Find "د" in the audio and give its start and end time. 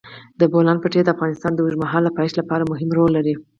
0.39-0.41, 1.03-1.09, 1.53-1.59